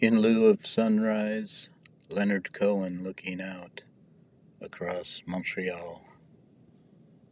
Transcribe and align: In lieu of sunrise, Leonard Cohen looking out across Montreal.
In 0.00 0.22
lieu 0.22 0.46
of 0.46 0.64
sunrise, 0.64 1.68
Leonard 2.08 2.54
Cohen 2.54 3.04
looking 3.04 3.38
out 3.38 3.82
across 4.58 5.22
Montreal. 5.26 6.09